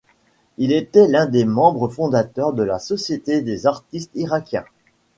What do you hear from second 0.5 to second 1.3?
Il était l'un